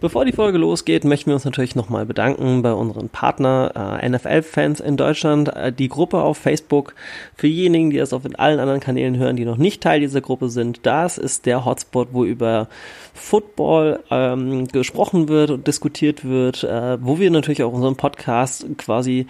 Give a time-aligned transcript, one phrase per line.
[0.00, 4.78] Bevor die Folge losgeht, möchten wir uns natürlich nochmal bedanken bei unseren Partner äh, NFL-Fans
[4.78, 6.94] in Deutschland, äh, die Gruppe auf Facebook.
[7.34, 10.50] Für diejenigen, die das auf allen anderen Kanälen hören, die noch nicht Teil dieser Gruppe
[10.50, 12.68] sind, das ist der Hotspot, wo über
[13.12, 19.26] Football ähm, gesprochen wird und diskutiert wird, äh, wo wir natürlich auch unseren Podcast quasi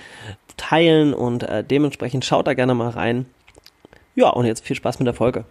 [0.58, 3.24] teilen und äh, dementsprechend schaut da gerne mal rein.
[4.14, 5.46] Ja, und jetzt viel Spaß mit der Folge.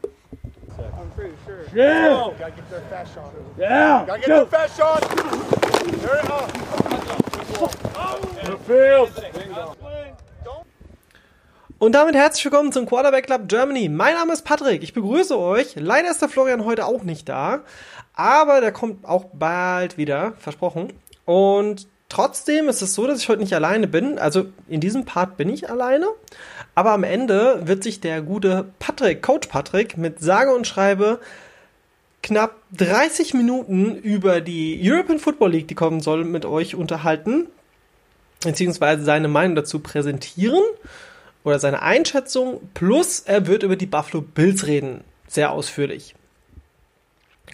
[1.76, 2.24] Yeah.
[2.28, 3.34] Oh, gotta get their fast shot.
[3.60, 4.06] Yeah.
[4.06, 4.36] Gotta get Go.
[4.36, 5.04] their fast shot.
[11.80, 13.90] Und damit herzlich willkommen zum Quarterback Club Germany.
[13.90, 14.82] Mein Name ist Patrick.
[14.82, 15.76] Ich begrüße euch.
[15.76, 17.64] Leider ist der Florian heute auch nicht da,
[18.14, 20.94] aber der kommt auch bald wieder, versprochen.
[21.26, 24.18] Und trotzdem ist es so, dass ich heute nicht alleine bin.
[24.18, 26.08] Also in diesem Part bin ich alleine.
[26.76, 31.20] Aber am Ende wird sich der gute Patrick, Coach Patrick, mit sage und schreibe
[32.24, 37.48] knapp 30 Minuten über die European Football League, die kommen soll, mit euch unterhalten,
[38.44, 40.64] beziehungsweise seine Meinung dazu präsentieren
[41.44, 46.16] oder seine Einschätzung, plus er wird über die Buffalo Bills reden, sehr ausführlich.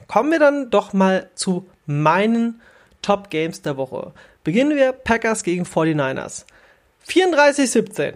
[0.07, 2.61] Kommen wir dann doch mal zu meinen
[3.01, 4.13] Top Games der Woche.
[4.43, 6.45] Beginnen wir Packers gegen 49ers.
[7.07, 8.13] 34-17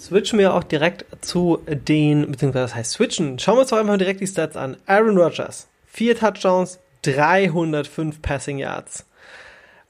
[0.00, 3.38] switchen wir auch direkt zu den, beziehungsweise das heißt switchen.
[3.38, 4.76] Schauen wir uns doch einfach direkt die Stats an.
[4.86, 9.06] Aaron Rodgers, vier Touchdowns, 305 Passing Yards.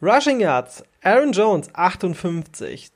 [0.03, 2.91] Rushing Yards, Aaron Jones, 58.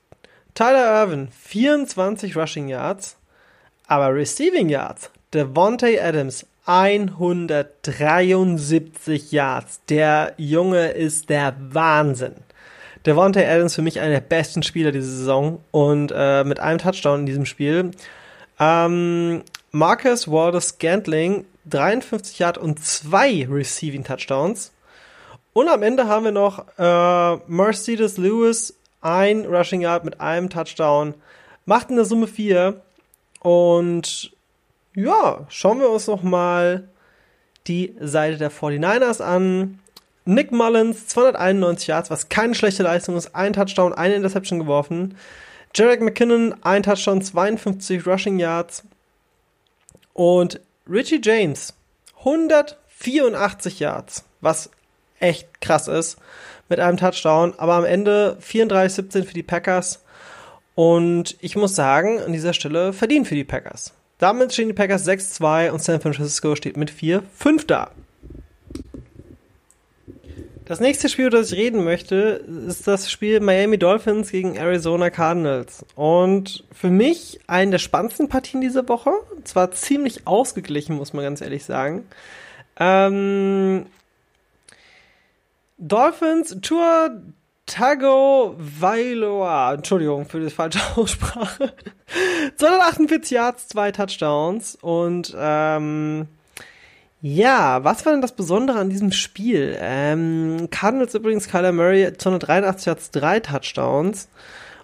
[0.53, 3.17] Tyler Irvin, 24 Rushing Yards.
[3.87, 9.81] Aber Receiving Yards, Devontae Adams, 173 Yards.
[9.89, 12.44] Der Junge ist der Wahnsinn.
[13.05, 17.21] Devontae Adams für mich einer der besten Spieler diese Saison und äh, mit einem Touchdown
[17.21, 17.91] in diesem Spiel.
[18.59, 24.71] Ähm, Marcus Wallace Scantling 53 Yard und zwei Receiving Touchdowns.
[25.53, 31.13] Und am Ende haben wir noch äh, Mercedes Lewis, ein Rushing Yard mit einem Touchdown.
[31.65, 32.81] Macht in der Summe vier.
[33.39, 34.31] Und
[34.95, 36.87] ja, schauen wir uns noch mal
[37.67, 39.79] die Seite der 49ers an.
[40.25, 43.35] Nick Mullins, 291 Yards, was keine schlechte Leistung ist.
[43.35, 45.15] Ein Touchdown, eine Interception geworfen.
[45.75, 48.83] Jarek McKinnon, ein Touchdown, 52 Rushing Yards.
[50.13, 50.59] Und
[50.89, 51.73] Richie James,
[52.19, 54.71] 184 Yards, was
[55.19, 56.17] echt krass ist,
[56.69, 57.53] mit einem Touchdown.
[57.57, 60.03] Aber am Ende 34-17 für die Packers.
[60.73, 63.93] Und ich muss sagen, an dieser Stelle verdient für die Packers.
[64.17, 67.91] Damit stehen die Packers 6-2 und San Francisco steht mit 4-5 da.
[70.65, 75.11] Das nächste Spiel, über das ich reden möchte, ist das Spiel Miami Dolphins gegen Arizona
[75.11, 75.85] Cardinals.
[75.93, 79.11] Und für mich eine der spannendsten Partien dieser Woche.
[79.43, 82.07] Zwar ziemlich ausgeglichen, muss man ganz ehrlich sagen.
[82.79, 83.85] Ähm,
[85.77, 87.21] Dolphins Tour
[87.67, 91.73] Tago Vailoa, Entschuldigung für die falsche Aussprache.
[92.57, 96.27] 248 Yards, zwei Touchdowns und ähm,
[97.21, 99.77] ja, was war denn das Besondere an diesem Spiel?
[99.79, 104.29] Ähm, Cardinals übrigens, Kyler Murray, 283 Yards, drei Touchdowns.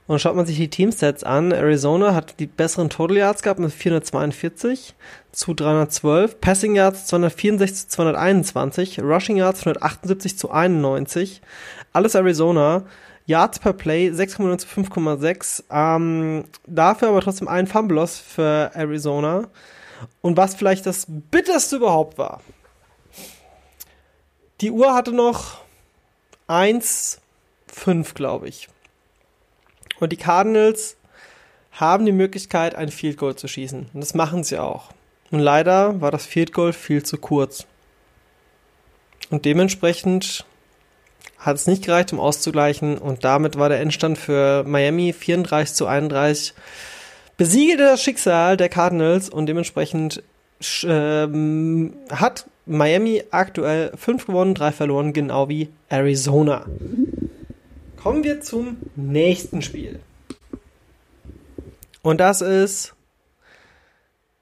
[0.07, 3.71] Und schaut man sich die Teamstats an, Arizona hat die besseren Total Yards gehabt mit
[3.71, 4.95] 442
[5.31, 11.41] zu 312, Passing Yards 264 zu 221, Rushing Yards 178 zu 91.
[11.93, 12.83] Alles Arizona.
[13.25, 15.63] Yards per Play 6,9 zu 5,6.
[15.71, 19.47] Ähm, dafür aber trotzdem ein Fumble Loss für Arizona.
[20.21, 22.41] Und was vielleicht das bitterste überhaupt war.
[24.61, 25.61] Die Uhr hatte noch
[26.47, 28.67] 1,5, glaube ich.
[29.99, 30.97] Und die Cardinals
[31.71, 33.89] haben die Möglichkeit, ein Field Goal zu schießen.
[33.93, 34.91] Und das machen sie auch.
[35.31, 37.65] Und leider war das Field Goal viel zu kurz.
[39.29, 40.45] Und dementsprechend
[41.37, 42.97] hat es nicht gereicht, um auszugleichen.
[42.97, 46.53] Und damit war der Endstand für Miami 34 zu 31
[47.41, 50.21] besiegelte das Schicksal der Cardinals und dementsprechend
[50.83, 56.67] ähm, hat Miami aktuell 5 gewonnen, 3 verloren, genau wie Arizona.
[57.97, 60.01] Kommen wir zum nächsten Spiel.
[62.03, 62.93] Und das ist,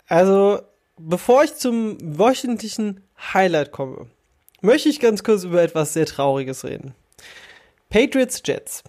[0.09, 0.59] also,
[0.97, 3.01] bevor ich zum wöchentlichen
[3.33, 4.07] Highlight komme,
[4.59, 6.93] möchte ich ganz kurz über etwas sehr Trauriges reden.
[7.89, 8.83] Patriots Jets.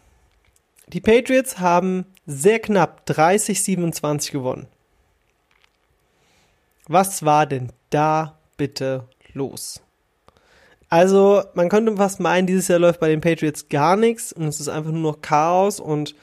[0.93, 4.67] Die Patriots haben sehr knapp 30-27 gewonnen.
[6.89, 9.81] Was war denn da bitte los?
[10.89, 14.59] Also, man könnte fast meinen, dieses Jahr läuft bei den Patriots gar nichts und es
[14.59, 16.17] ist einfach nur noch Chaos und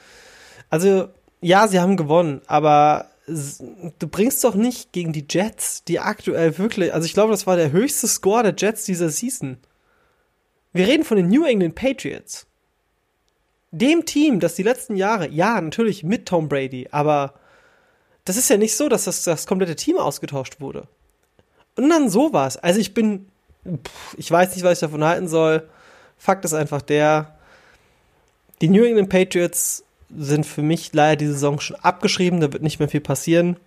[0.68, 1.08] also,
[1.40, 6.92] ja, sie haben gewonnen, aber du bringst doch nicht gegen die Jets, die aktuell wirklich,
[6.92, 9.56] also ich glaube, das war der höchste Score der Jets dieser Season.
[10.74, 12.47] Wir reden von den New England Patriots.
[13.70, 17.34] Dem Team, das die letzten Jahre, ja, natürlich mit Tom Brady, aber
[18.24, 20.86] das ist ja nicht so, dass das, das komplette Team ausgetauscht wurde.
[21.76, 22.56] Und dann sowas.
[22.56, 23.28] Also ich bin,
[24.16, 25.68] ich weiß nicht, was ich davon halten soll.
[26.18, 27.38] Fakt ist einfach der,
[28.60, 29.84] die New England Patriots
[30.16, 33.58] sind für mich leider die Saison schon abgeschrieben, da wird nicht mehr viel passieren.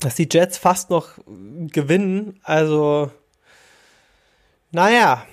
[0.00, 3.10] Dass die Jets fast noch gewinnen, also
[4.70, 5.24] naja,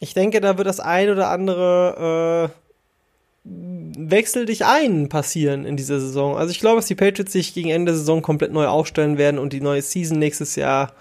[0.00, 2.63] ich denke, da wird das ein oder andere äh,
[3.44, 6.36] Wechsel dich ein passieren in dieser Saison.
[6.36, 9.38] Also ich glaube, dass die Patriots sich gegen Ende der Saison komplett neu aufstellen werden
[9.38, 10.92] und die neue Season nächstes Jahr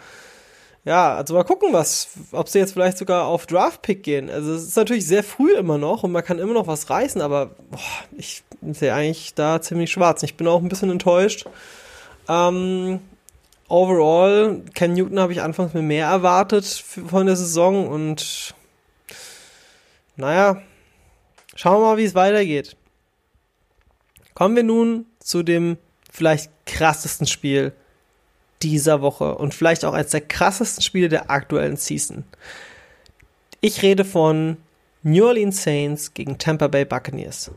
[0.85, 4.29] ja, also mal gucken, was, ob sie jetzt vielleicht sogar auf Draft-Pick gehen.
[4.29, 7.21] Also es ist natürlich sehr früh immer noch und man kann immer noch was reißen,
[7.21, 7.79] aber boah,
[8.17, 10.23] ich sehe eigentlich da ziemlich schwarz.
[10.23, 11.45] Ich bin auch ein bisschen enttäuscht.
[12.27, 12.99] Ähm,
[13.69, 18.53] overall, Ken Newton habe ich anfangs mir mehr erwartet von der Saison und
[20.17, 20.61] naja,
[21.55, 22.75] schauen wir mal, wie es weitergeht.
[24.33, 25.77] Kommen wir nun zu dem
[26.11, 27.73] vielleicht krassesten Spiel
[28.61, 32.23] dieser Woche und vielleicht auch eines der krassesten Spiele der aktuellen Season.
[33.61, 34.57] Ich rede von
[35.03, 37.51] New Orleans Saints gegen Tampa Bay Buccaneers.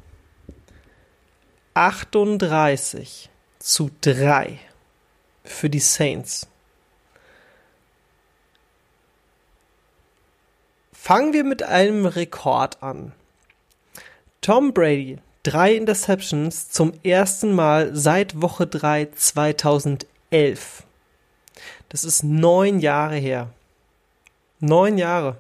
[1.75, 4.59] 38 zu 3
[5.45, 6.49] für die Saints.
[10.93, 13.13] Fangen wir mit einem Rekord an.
[14.47, 20.85] Tom Brady, drei Interceptions zum ersten Mal seit Woche 3 2011.
[21.89, 23.51] Das ist neun Jahre her.
[24.61, 25.39] Neun Jahre.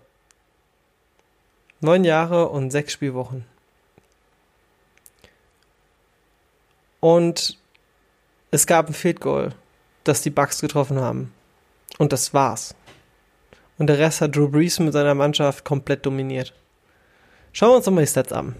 [1.80, 3.44] Neun Jahre und sechs Spielwochen.
[6.98, 7.60] Und
[8.50, 9.54] es gab ein Field Goal,
[10.02, 11.32] das die Bucks getroffen haben.
[11.98, 12.74] Und das war's.
[13.78, 16.52] Und der Rest hat Drew Brees mit seiner Mannschaft komplett dominiert.
[17.52, 18.56] Schauen wir uns nochmal die Stats an.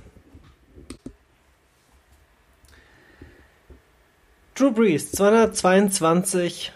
[4.57, 6.71] Drew Brees, 222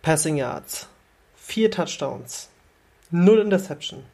[0.00, 0.86] Passing Yards,
[1.34, 2.48] 4 Touchdowns,
[3.12, 4.06] 0 Interception.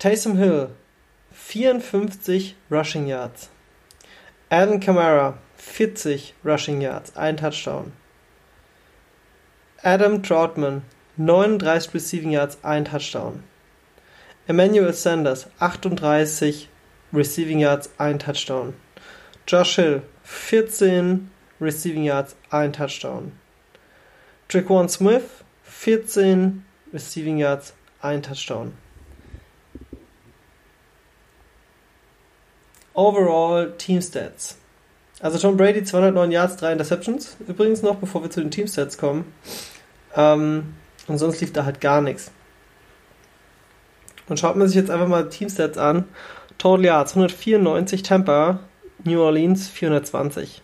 [0.00, 0.72] Taysom Hill,
[1.30, 3.50] 54 Rushing Yards.
[4.50, 7.92] Alvin Kamara, 40 Rushing Yards, 1 Touchdown.
[9.84, 10.82] Adam Troutman,
[11.16, 11.60] 39
[11.92, 13.44] Receiving Yards, 1 Touchdown.
[14.48, 16.66] Emmanuel Sanders, 38
[17.12, 18.74] Receiving Yards, 1 Touchdown.
[19.46, 21.30] Josh Hill, 14
[21.60, 23.32] Receiving Yards, ein Touchdown.
[24.48, 25.22] Traquan Smith,
[25.62, 28.72] 14 Receiving Yards, ein Touchdown.
[32.92, 34.58] Overall Team Stats.
[35.20, 37.36] Also Tom Brady 209 Yards, 3 Interceptions.
[37.46, 39.32] Übrigens noch, bevor wir zu den Team Stats kommen.
[40.14, 40.74] Ähm,
[41.06, 42.32] und sonst lief da halt gar nichts.
[44.28, 46.08] Und schaut man sich jetzt einfach mal Team Stats an.
[46.58, 48.60] Total Yards 194 Tampa,
[49.04, 50.62] New Orleans 420.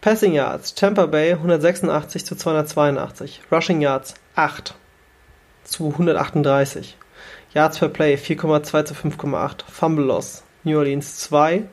[0.00, 3.40] Passing Yards Tampa Bay 186 zu 282.
[3.50, 4.74] Rushing Yards 8
[5.64, 6.96] zu 138.
[7.52, 9.64] Yards per Play 4,2 zu 5,8.
[9.68, 11.68] Fumble Loss New Orleans 2.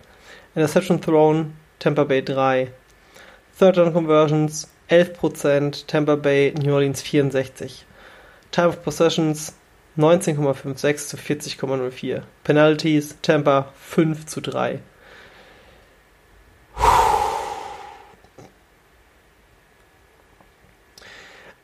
[0.56, 2.72] Interception Thrown Tampa Bay 3.
[3.58, 7.86] Third Down Conversions 11%, Tampa Bay New Orleans 64.
[8.52, 9.54] Time of Possessions
[9.98, 12.24] 19,56 zu 40,04.
[12.44, 14.80] Penalties Tampa 5 zu 3.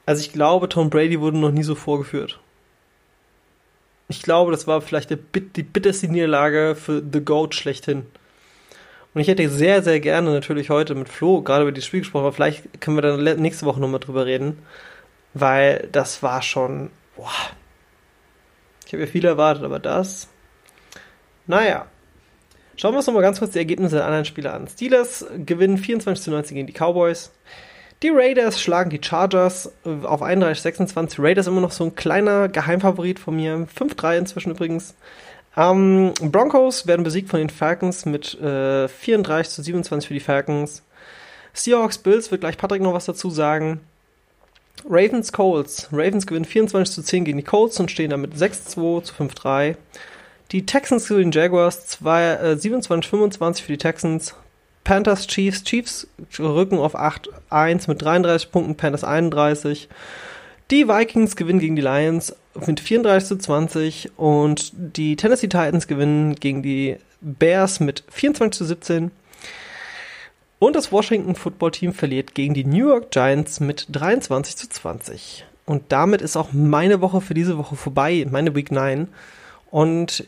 [0.07, 2.39] Also ich glaube, Tom Brady wurde noch nie so vorgeführt.
[4.07, 8.05] Ich glaube, das war vielleicht die, bitterste Niederlage für The Goat schlechthin.
[9.13, 12.23] Und ich hätte sehr, sehr gerne natürlich heute mit Flo gerade über das Spiel gesprochen,
[12.23, 14.59] aber vielleicht können wir dann nächste Woche nochmal drüber reden.
[15.33, 16.89] Weil das war schon.
[17.17, 17.29] Boah.
[18.85, 20.29] Ich habe ja viel erwartet, aber das.
[21.47, 21.87] Naja.
[22.77, 24.69] Schauen wir uns nochmal ganz kurz die Ergebnisse der anderen Spiele an.
[24.69, 27.31] Steelers gewinnen 24 zu 19 gegen die Cowboys.
[28.03, 31.21] Die Raiders schlagen die Chargers äh, auf 31-26.
[31.21, 33.67] Raiders immer noch so ein kleiner Geheimfavorit von mir.
[33.75, 34.93] 5-3 inzwischen übrigens.
[35.55, 40.83] Ähm, Broncos werden besiegt von den Falcons mit äh, 34 zu 27 für die Falcons.
[41.53, 43.79] Seahawks Bills wird gleich Patrick noch was dazu sagen.
[44.87, 45.89] Ravens Colts.
[45.91, 49.75] Ravens gewinnen 24 zu 10 gegen die Colts und stehen damit 6-2 zu 5-3.
[50.51, 54.35] Die Texans gewinnen Jaguars 2, äh, 27-25 für die Texans.
[54.87, 55.65] Panthers, Chiefs.
[55.65, 56.07] Chiefs
[56.39, 59.89] rücken auf 8-1 mit 33 Punkten, Panthers 31.
[60.71, 62.33] Die Vikings gewinnen gegen die Lions
[62.65, 68.63] mit 34 zu 20 und die Tennessee Titans gewinnen gegen die Bears mit 24 zu
[68.63, 69.11] 17.
[70.59, 75.45] Und das Washington Football Team verliert gegen die New York Giants mit 23 zu 20.
[75.65, 79.09] Und damit ist auch meine Woche für diese Woche vorbei, meine Week 9.
[79.69, 80.23] Und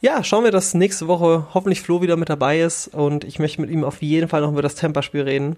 [0.00, 2.88] ja, schauen wir, dass nächste Woche hoffentlich Flo wieder mit dabei ist.
[2.88, 5.56] Und ich möchte mit ihm auf jeden Fall noch über das Temperspiel reden.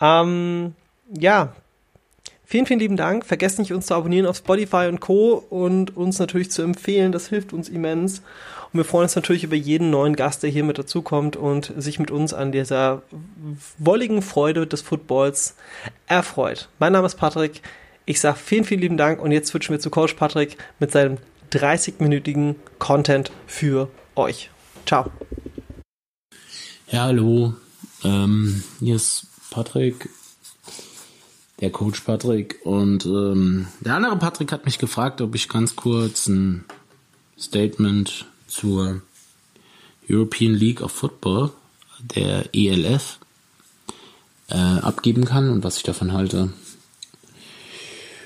[0.00, 0.74] Ähm,
[1.10, 1.54] ja,
[2.44, 3.26] vielen, vielen lieben Dank.
[3.26, 5.44] Vergesst nicht, uns zu abonnieren auf Spotify und Co.
[5.50, 7.10] und uns natürlich zu empfehlen.
[7.10, 8.20] Das hilft uns immens.
[8.72, 11.98] Und wir freuen uns natürlich über jeden neuen Gast, der hier mit dazukommt und sich
[11.98, 13.02] mit uns an dieser
[13.78, 15.56] wolligen Freude des Footballs
[16.06, 16.68] erfreut.
[16.78, 17.60] Mein Name ist Patrick.
[18.06, 21.18] Ich sage vielen, vielen lieben Dank und jetzt switchen wir zu Coach Patrick mit seinem
[21.54, 24.50] 30-minütigen Content für euch.
[24.86, 25.10] Ciao.
[26.90, 27.54] Ja, hallo.
[28.02, 30.08] Ähm, hier ist Patrick,
[31.60, 32.60] der Coach Patrick.
[32.64, 36.64] Und ähm, der andere Patrick hat mich gefragt, ob ich ganz kurz ein
[37.38, 39.02] Statement zur
[40.08, 41.50] European League of Football,
[41.98, 43.18] der ELF,
[44.48, 46.52] äh, abgeben kann und was ich davon halte.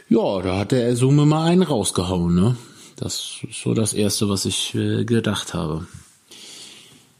[0.08, 2.56] Ja, da hat der Summe mal einen rausgehauen, ne?
[2.98, 5.86] Das ist so das Erste, was ich äh, gedacht habe.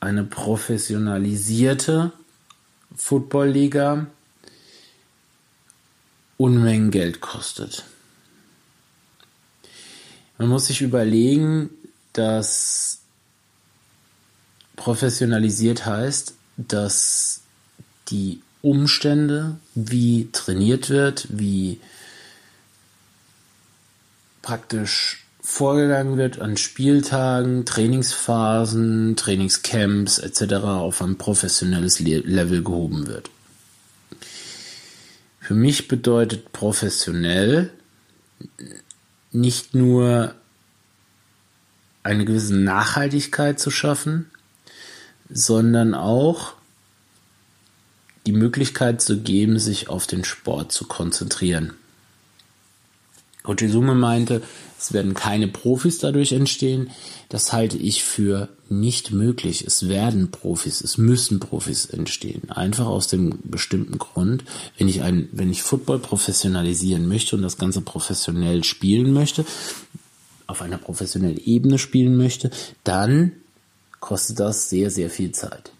[0.00, 2.12] eine professionalisierte
[2.96, 4.06] Footballliga
[6.36, 7.84] Unmengen Geld kostet.
[10.38, 11.68] Man muss sich überlegen,
[12.14, 13.00] dass
[14.76, 17.42] professionalisiert heißt, dass
[18.08, 21.78] die Umstände, wie trainiert wird, wie
[24.42, 30.54] praktisch vorgegangen wird an Spieltagen, Trainingsphasen, Trainingscamps etc.
[30.64, 33.30] auf ein professionelles Level gehoben wird.
[35.40, 37.70] Für mich bedeutet professionell
[39.32, 40.34] nicht nur
[42.02, 44.30] eine gewisse Nachhaltigkeit zu schaffen,
[45.28, 46.54] sondern auch
[48.26, 51.74] die Möglichkeit zu geben, sich auf den Sport zu konzentrieren.
[53.42, 54.42] Coach Izume meinte,
[54.78, 56.90] es werden keine Profis dadurch entstehen.
[57.28, 59.64] Das halte ich für nicht möglich.
[59.66, 62.50] Es werden Profis, es müssen Profis entstehen.
[62.50, 64.44] Einfach aus dem bestimmten Grund,
[64.78, 69.44] wenn ich ein, wenn ich Football professionalisieren möchte und das Ganze professionell spielen möchte,
[70.46, 72.50] auf einer professionellen Ebene spielen möchte,
[72.84, 73.32] dann
[74.00, 75.72] kostet das sehr, sehr viel Zeit.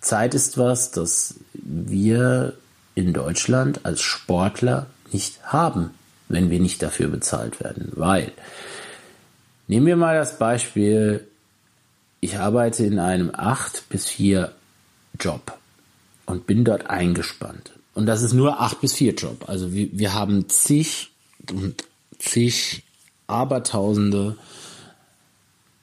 [0.00, 2.54] Zeit ist was, das wir
[2.94, 5.90] in Deutschland als Sportler nicht haben
[6.28, 7.92] wenn wir nicht dafür bezahlt werden.
[7.94, 8.32] Weil,
[9.66, 11.26] nehmen wir mal das Beispiel,
[12.20, 14.52] ich arbeite in einem 8 bis 4
[15.18, 15.58] Job
[16.26, 17.72] und bin dort eingespannt.
[17.94, 19.48] Und das ist nur 8 bis 4 Job.
[19.48, 21.10] Also wir, wir haben zig
[21.50, 21.84] und
[22.18, 22.84] zig,
[23.26, 24.36] abertausende,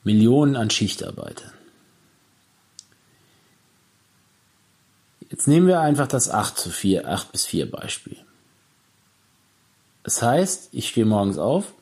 [0.03, 1.51] Millionen an Schichtarbeitern.
[5.29, 8.17] Jetzt nehmen wir einfach das 8 zu 4, 8 bis 4 Beispiel.
[10.05, 11.73] Das heißt, ich stehe morgens auf,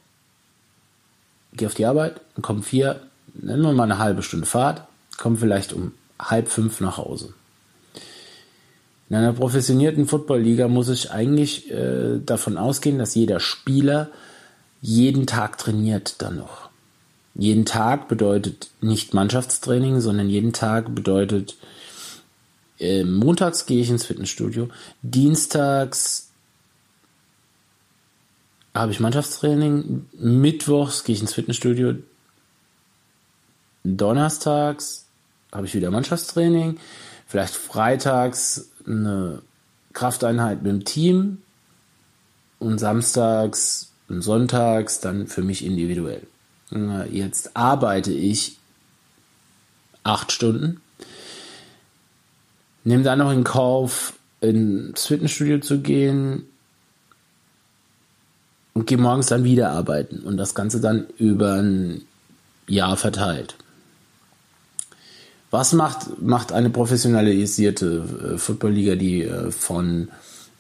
[1.52, 3.02] gehe auf die Arbeit, komme vier,
[3.34, 4.88] nennen wir mal eine halbe Stunde Fahrt,
[5.18, 7.34] komme vielleicht um halb fünf nach Hause.
[9.10, 14.10] In einer professionierten Footballliga muss ich eigentlich äh, davon ausgehen, dass jeder Spieler
[14.82, 16.70] jeden Tag trainiert dann noch.
[17.36, 21.58] Jeden Tag bedeutet nicht Mannschaftstraining, sondern jeden Tag bedeutet
[22.80, 24.70] äh, montags gehe ich ins Fitnessstudio,
[25.02, 26.30] dienstags
[28.74, 31.96] habe ich Mannschaftstraining, mittwochs gehe ich ins Fitnessstudio,
[33.84, 35.06] donnerstags
[35.52, 36.80] habe ich wieder Mannschaftstraining,
[37.28, 39.42] vielleicht freitags eine
[39.94, 41.40] Krafteinheit mit dem Team.
[42.60, 46.26] Und samstags und sonntags dann für mich individuell.
[47.12, 48.58] Jetzt arbeite ich
[50.06, 50.80] acht Stunden,
[52.86, 56.46] nehme dann noch in Kauf, ins Fitnessstudio zu gehen
[58.74, 62.02] und gehe morgens dann wieder arbeiten und das Ganze dann über ein
[62.68, 62.98] Jahr
[65.52, 70.08] Was macht, macht eine professionalisierte äh, Footballliga, die äh, von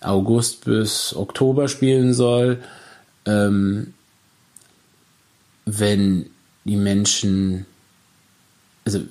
[0.01, 2.61] August bis Oktober spielen soll?
[3.25, 3.93] Ähm,
[5.65, 6.29] wenn
[6.65, 7.65] die Menschen,
[8.85, 9.01] also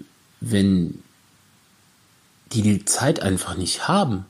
[0.41, 1.03] wenn
[2.53, 4.27] die die Zeit einfach nicht haben.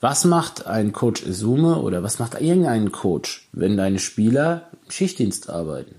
[0.00, 5.50] Was macht ein Coach Isume oder was macht irgendein Coach, wenn deine Spieler im Schichtdienst
[5.50, 5.96] arbeiten?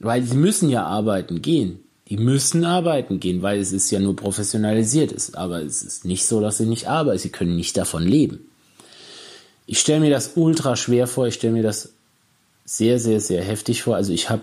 [0.00, 1.80] Weil sie müssen ja arbeiten gehen.
[2.08, 5.36] Die müssen arbeiten gehen, weil es ist ja nur professionalisiert ist.
[5.36, 7.18] Aber es ist nicht so, dass sie nicht arbeiten.
[7.18, 8.40] Sie können nicht davon leben.
[9.66, 11.26] Ich stelle mir das ultra schwer vor.
[11.26, 11.90] Ich stelle mir das
[12.64, 13.96] sehr, sehr, sehr heftig vor.
[13.96, 14.42] Also ich habe,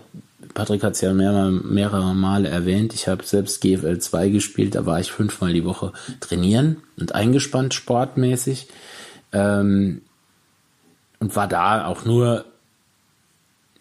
[0.54, 4.86] Patrick hat es ja mehrere, mehrere Male erwähnt, ich habe selbst GFL 2 gespielt, da
[4.86, 8.68] war ich fünfmal die Woche trainieren und eingespannt sportmäßig.
[9.32, 10.02] Ähm,
[11.18, 12.44] und war da auch nur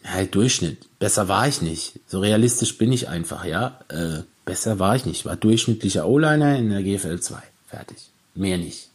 [0.04, 0.88] halt Durchschnitt.
[1.00, 2.00] Besser war ich nicht.
[2.08, 3.80] So realistisch bin ich einfach, ja.
[3.90, 5.26] Äh, besser war ich nicht.
[5.26, 7.42] War durchschnittlicher O-Liner in der GFL 2.
[7.68, 8.10] Fertig.
[8.36, 8.90] Mehr nicht.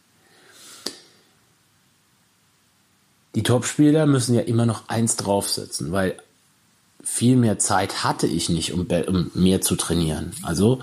[3.35, 6.17] Die Topspieler müssen ja immer noch eins draufsetzen, weil
[7.03, 10.31] viel mehr Zeit hatte ich nicht, um, um mehr zu trainieren.
[10.43, 10.81] Also,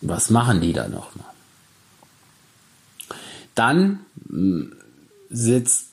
[0.00, 1.26] was machen die da nochmal?
[3.54, 4.72] Dann hm,
[5.30, 5.86] sitzt,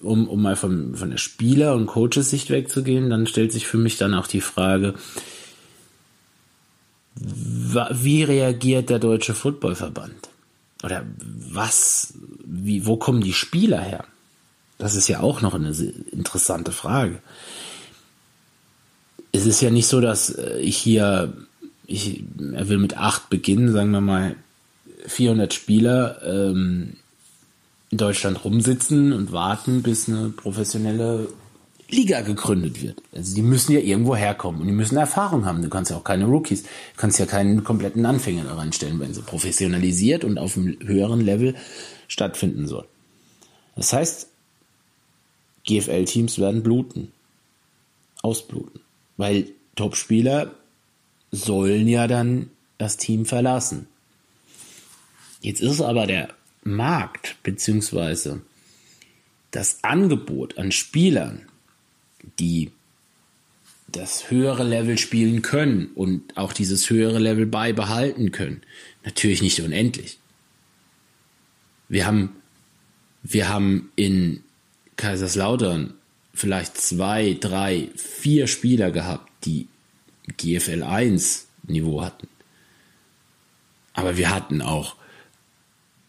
[0.00, 3.96] um, um mal von, von der Spieler- und Coaches-Sicht wegzugehen, dann stellt sich für mich
[3.96, 4.94] dann auch die Frage,
[7.14, 10.28] wie reagiert der Deutsche Footballverband?
[10.84, 11.04] Oder
[11.50, 14.04] was, wie, wo kommen die Spieler her?
[14.78, 17.20] Das ist ja auch noch eine interessante Frage.
[19.38, 21.32] Es ist ja nicht so, dass äh, ich hier,
[21.86, 22.24] ich,
[22.54, 24.34] er will mit acht beginnen, sagen wir mal
[25.06, 26.94] 400 Spieler ähm,
[27.90, 31.28] in Deutschland rumsitzen und warten, bis eine professionelle
[31.88, 33.00] Liga gegründet wird.
[33.14, 35.62] Also die müssen ja irgendwo herkommen und die müssen Erfahrung haben.
[35.62, 39.14] Du kannst ja auch keine Rookies, du kannst ja keinen kompletten Anfänger da reinstellen, wenn
[39.14, 41.54] sie professionalisiert und auf einem höheren Level
[42.08, 42.86] stattfinden soll.
[43.76, 44.26] Das heißt,
[45.64, 47.12] GFL-Teams werden bluten.
[48.20, 48.80] Ausbluten.
[49.18, 50.54] Weil Topspieler
[51.30, 53.86] sollen ja dann das Team verlassen.
[55.42, 56.30] Jetzt ist aber der
[56.64, 58.40] Markt beziehungsweise
[59.50, 61.46] das Angebot an Spielern,
[62.38, 62.70] die
[63.88, 68.62] das höhere Level spielen können und auch dieses höhere Level beibehalten können,
[69.04, 70.18] natürlich nicht unendlich.
[71.88, 72.36] Wir haben,
[73.22, 74.44] wir haben in
[74.96, 75.94] Kaiserslautern
[76.38, 79.68] vielleicht zwei, drei, vier Spieler gehabt, die
[80.36, 82.28] GFL 1 Niveau hatten.
[83.92, 84.96] Aber wir hatten auch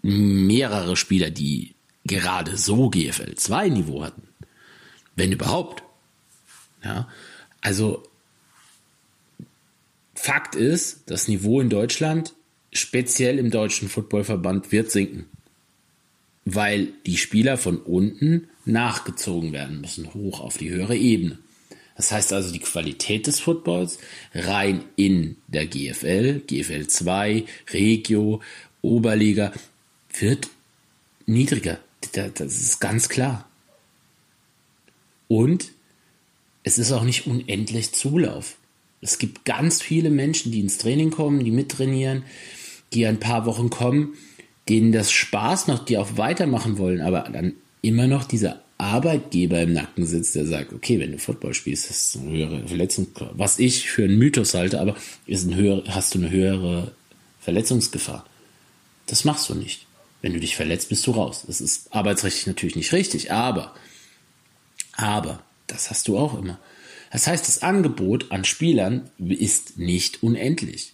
[0.01, 1.73] mehrere Spieler, die
[2.05, 4.27] gerade so GFL 2 Niveau hatten.
[5.15, 5.83] Wenn überhaupt.
[6.83, 7.09] Ja,
[7.61, 8.03] also
[10.15, 12.33] Fakt ist, das Niveau in Deutschland,
[12.71, 15.25] speziell im deutschen Footballverband, wird sinken
[16.55, 21.38] weil die Spieler von unten nachgezogen werden müssen, hoch auf die höhere Ebene.
[21.95, 23.99] Das heißt also, die Qualität des Footballs
[24.34, 28.41] rein in der GFL, GFL 2, Regio,
[28.82, 29.51] Oberliga
[30.17, 30.49] wird
[31.25, 31.79] niedriger.
[32.13, 33.49] Das ist ganz klar.
[35.27, 35.71] Und
[36.63, 38.55] es ist auch nicht unendlich Zulauf.
[39.01, 42.23] Es gibt ganz viele Menschen, die ins Training kommen, die mittrainieren,
[42.93, 44.17] die ein paar Wochen kommen
[44.69, 49.73] denen das Spaß macht, die auch weitermachen wollen, aber dann immer noch dieser Arbeitgeber im
[49.73, 53.59] Nacken sitzt, der sagt, okay, wenn du Football spielst, hast du eine höhere Verletzung, was
[53.59, 56.93] ich für einen Mythos halte, aber ist ein höher, hast du eine höhere
[57.41, 58.25] Verletzungsgefahr.
[59.05, 59.85] Das machst du nicht.
[60.21, 61.43] Wenn du dich verletzt, bist du raus.
[61.47, 63.73] Das ist arbeitsrechtlich natürlich nicht richtig, aber
[64.99, 66.59] Aber, das hast du auch immer.
[67.11, 70.93] Das heißt, das Angebot an Spielern ist nicht unendlich.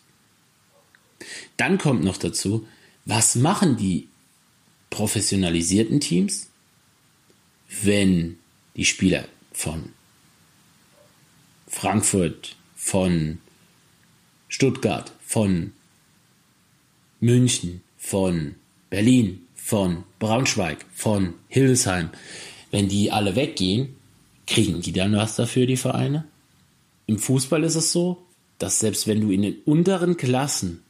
[1.58, 2.68] Dann kommt noch dazu,
[3.06, 4.08] was machen die
[4.92, 6.50] professionalisierten Teams,
[7.84, 8.38] wenn
[8.76, 9.94] die Spieler von
[11.68, 13.40] Frankfurt, von
[14.48, 15.74] Stuttgart, von
[17.20, 18.56] München, von
[18.90, 22.10] Berlin, von Braunschweig, von Hildesheim,
[22.72, 23.96] wenn die alle weggehen,
[24.46, 26.26] kriegen die dann was dafür, die Vereine?
[27.08, 28.26] Im Fußball ist es so,
[28.60, 30.84] dass selbst wenn du in den unteren Klassen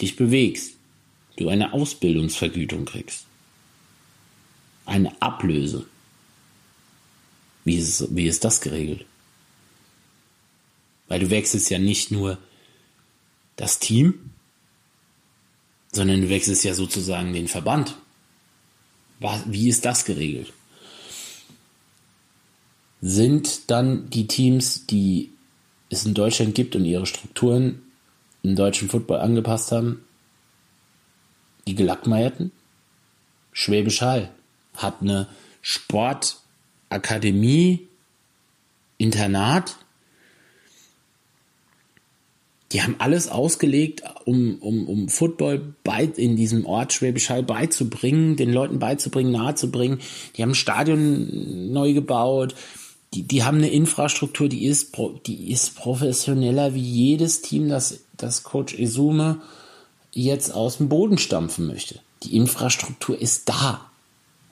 [0.00, 0.74] dich bewegst,
[1.36, 3.27] du eine Ausbildungsvergütung kriegst.
[4.88, 5.84] Eine Ablöse.
[7.64, 9.04] Wie ist, wie ist das geregelt?
[11.08, 12.38] Weil du wechselst ja nicht nur
[13.56, 14.30] das Team,
[15.92, 17.98] sondern du wechselst ja sozusagen den Verband.
[19.44, 20.54] Wie ist das geregelt?
[23.02, 25.30] Sind dann die Teams, die
[25.90, 27.82] es in Deutschland gibt und ihre Strukturen
[28.42, 30.02] im deutschen Football angepasst haben,
[31.66, 32.52] die Gelackmeierten?
[33.52, 34.32] Schwäbisch Hall
[34.78, 35.28] hat eine
[35.62, 37.86] Sportakademie,
[38.96, 39.76] Internat.
[42.72, 48.36] Die haben alles ausgelegt, um, um, um Football bei, in diesem Ort Schwäbisch Hall beizubringen,
[48.36, 50.00] den Leuten beizubringen, nahezubringen.
[50.36, 52.54] Die haben ein Stadion neu gebaut.
[53.14, 54.94] Die, die haben eine Infrastruktur, die ist,
[55.26, 59.40] die ist professioneller wie jedes Team, das, das Coach Esume
[60.12, 62.00] jetzt aus dem Boden stampfen möchte.
[62.24, 63.90] Die Infrastruktur ist da.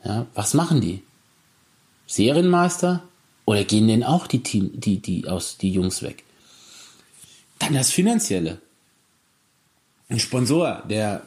[0.07, 1.03] Ja, was machen die?
[2.07, 3.03] Serienmeister?
[3.45, 6.23] Oder gehen denn auch die Team, die, die aus, die Jungs weg?
[7.59, 8.61] Dann das Finanzielle.
[10.09, 11.27] Ein Sponsor, der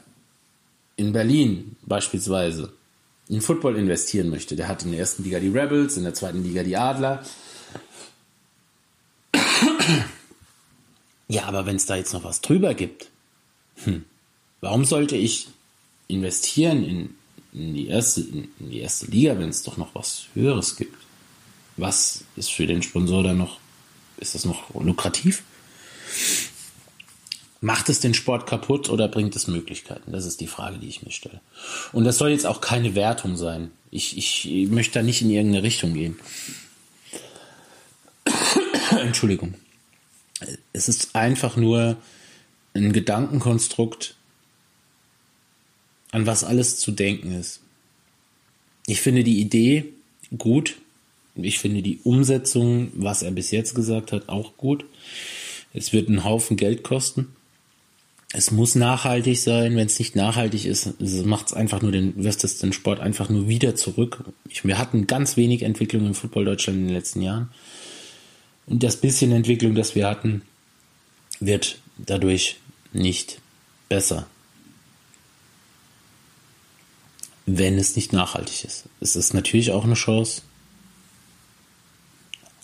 [0.95, 2.71] in Berlin beispielsweise
[3.27, 6.41] in Football investieren möchte, der hat in der ersten Liga die Rebels, in der zweiten
[6.43, 7.23] Liga die Adler.
[11.27, 13.09] Ja, aber wenn es da jetzt noch was drüber gibt,
[13.83, 14.05] hm,
[14.61, 15.49] warum sollte ich
[16.07, 17.18] investieren in
[17.53, 20.97] in die erste, in die erste Liga, wenn es doch noch was Höheres gibt.
[21.77, 23.59] Was ist für den Sponsor dann noch,
[24.17, 25.43] ist das noch lukrativ?
[27.61, 30.11] Macht es den Sport kaputt oder bringt es Möglichkeiten?
[30.11, 31.41] Das ist die Frage, die ich mir stelle.
[31.91, 33.71] Und das soll jetzt auch keine Wertung sein.
[33.91, 36.17] Ich, ich möchte da nicht in irgendeine Richtung gehen.
[38.91, 39.55] Entschuldigung.
[40.71, 41.97] Es ist einfach nur
[42.73, 44.15] ein Gedankenkonstrukt,
[46.11, 47.61] an was alles zu denken ist.
[48.87, 49.85] Ich finde die Idee
[50.37, 50.77] gut.
[51.35, 54.85] Ich finde die Umsetzung, was er bis jetzt gesagt hat, auch gut.
[55.73, 57.27] Es wird einen Haufen Geld kosten.
[58.31, 59.75] Es muss nachhaltig sein.
[59.75, 63.29] Wenn es nicht nachhaltig ist, macht es einfach nur den, wirst es den Sport einfach
[63.29, 64.23] nur wieder zurück.
[64.49, 67.49] Ich, wir hatten ganz wenig Entwicklung im Football Deutschland in den letzten Jahren.
[68.65, 70.43] Und das bisschen Entwicklung, das wir hatten,
[71.39, 72.57] wird dadurch
[72.93, 73.39] nicht
[73.87, 74.27] besser.
[77.57, 78.85] Wenn es nicht nachhaltig ist.
[79.01, 80.43] Es ist natürlich auch eine Chance,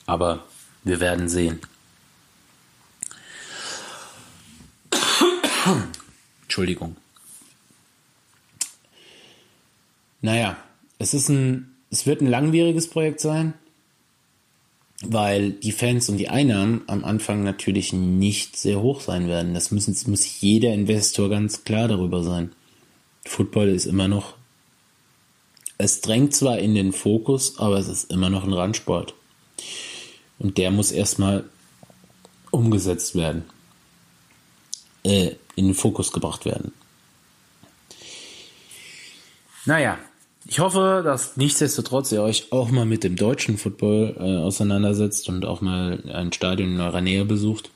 [0.05, 0.43] aber
[0.83, 1.59] wir werden sehen.
[6.43, 6.95] Entschuldigung.
[10.21, 10.57] Naja,
[10.99, 13.53] es ist ein, es wird ein langwieriges Projekt sein,
[15.01, 19.53] weil die Fans und die Einnahmen am Anfang natürlich nicht sehr hoch sein werden.
[19.53, 22.51] Das müssen, muss jeder Investor ganz klar darüber sein.
[23.25, 24.35] Football ist immer noch
[25.77, 29.13] es drängt zwar in den Fokus, aber es ist immer noch ein Randsport.
[30.39, 31.45] Und der muss erstmal
[32.51, 33.43] umgesetzt werden,
[35.03, 36.73] äh, in den Fokus gebracht werden.
[39.65, 39.97] Naja,
[40.47, 45.43] ich hoffe, dass nichtsdestotrotz ihr euch auch mal mit dem deutschen Football äh, auseinandersetzt und
[45.43, 47.71] auch mal ein Stadion in eurer Nähe besucht.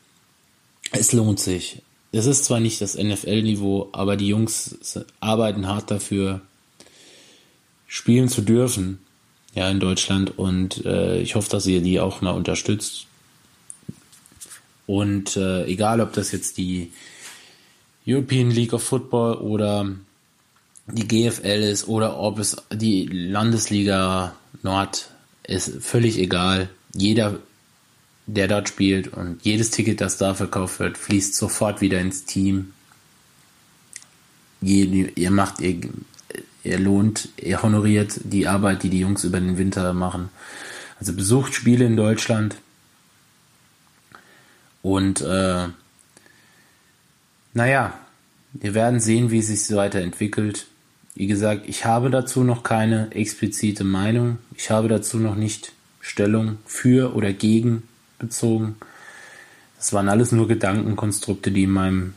[0.92, 1.82] Es lohnt sich.
[2.12, 6.42] Es ist zwar nicht das NFL-Niveau, aber die Jungs arbeiten hart dafür,
[7.89, 8.99] spielen zu dürfen,
[9.54, 10.38] ja, in Deutschland.
[10.38, 13.08] Und äh, ich hoffe, dass ihr die auch mal unterstützt.
[14.88, 16.93] Und äh, egal, ob das jetzt die
[18.08, 19.89] European League of Football oder
[20.88, 25.10] die GFL ist oder ob es die Landesliga Nord
[25.43, 26.69] ist, völlig egal.
[26.95, 27.39] Jeder,
[28.25, 32.73] der dort spielt und jedes Ticket, das da verkauft wird, fließt sofort wieder ins Team.
[34.62, 35.80] Ihr, ihr macht ihr
[36.63, 40.30] er lohnt, er honoriert die Arbeit, die die Jungs über den Winter machen.
[41.00, 42.56] Also besucht Spiele in Deutschland
[44.82, 45.67] und äh,
[47.54, 47.93] naja,
[48.54, 50.67] wir werden sehen, wie es sich weiterentwickelt.
[51.15, 54.38] Wie gesagt, ich habe dazu noch keine explizite Meinung.
[54.56, 57.84] Ich habe dazu noch nicht Stellung für oder gegen
[58.19, 58.76] bezogen.
[59.78, 62.13] Das waren alles nur Gedankenkonstrukte, die in meinem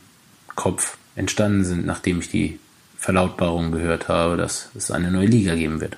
[0.55, 2.59] Kopf entstanden sind, nachdem ich die
[3.03, 5.97] Verlautbarung gehört habe, dass es eine neue Liga geben wird.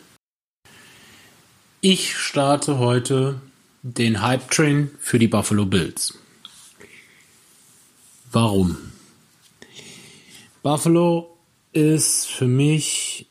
[1.83, 3.43] Ich starte heute
[3.83, 6.19] den Hype Train für die Buffalo Bills.
[8.33, 8.79] Warum?
[10.63, 11.37] Buffalo
[11.75, 13.27] ist für mich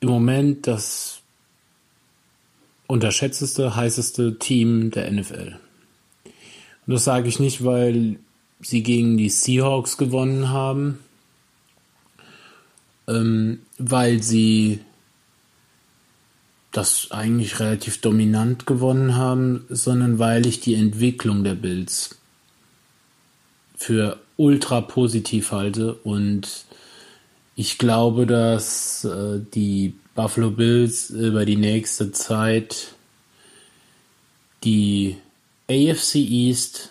[0.00, 1.20] im Moment das
[2.86, 5.60] unterschätzteste, heißeste Team der NFL.
[6.86, 8.18] Und das sage ich nicht, weil
[8.62, 11.00] sie gegen die Seahawks gewonnen haben,
[13.08, 14.80] ähm, weil sie
[16.70, 22.16] das eigentlich relativ dominant gewonnen haben, sondern weil ich die Entwicklung der Bills
[23.76, 25.94] für ultra positiv halte.
[25.94, 26.66] Und
[27.56, 32.94] ich glaube, dass äh, die Buffalo Bills über die nächste Zeit
[34.64, 35.16] die
[35.70, 36.90] AFC East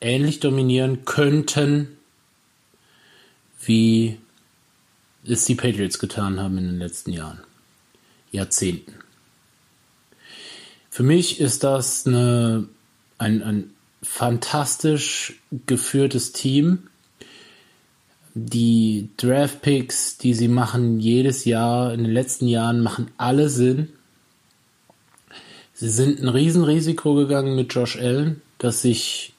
[0.00, 1.88] ähnlich dominieren könnten,
[3.62, 4.18] wie
[5.30, 7.40] es die Patriots getan haben in den letzten Jahren,
[8.32, 8.94] Jahrzehnten.
[10.90, 12.68] Für mich ist das eine,
[13.18, 13.70] ein, ein
[14.02, 16.88] fantastisch geführtes Team.
[18.34, 23.88] Die Draft Picks, die sie machen jedes Jahr, in den letzten Jahren, machen alle Sinn.
[25.74, 29.32] Sie sind ein Riesenrisiko gegangen mit Josh Allen, das sich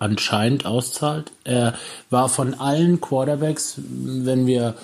[0.00, 1.32] anscheinend auszahlt.
[1.44, 1.74] Er
[2.10, 4.74] war von allen Quarterbacks, wenn wir